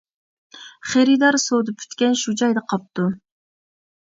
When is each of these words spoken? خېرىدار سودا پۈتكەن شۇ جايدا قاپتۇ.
خېرىدار 0.93 1.37
سودا 1.45 1.75
پۈتكەن 1.83 2.17
شۇ 2.23 2.35
جايدا 2.43 2.65
قاپتۇ. 2.75 3.07